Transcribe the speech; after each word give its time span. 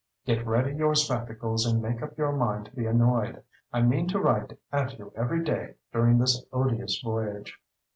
Get 0.25 0.47
ready 0.47 0.73
your 0.75 0.95
spectacles 0.95 1.63
and 1.63 1.79
make 1.79 2.01
up 2.01 2.17
your 2.17 2.31
mind 2.31 2.65
to 2.65 2.71
be 2.75 2.87
annoyed. 2.87 3.43
I 3.71 3.83
mean 3.83 4.07
to 4.07 4.19
write 4.19 4.57
at 4.71 4.97
you 4.97 5.13
every 5.15 5.43
day 5.43 5.75
during 5.93 6.17
this 6.17 6.43
odious 6.51 6.99
voyage. 7.03 7.59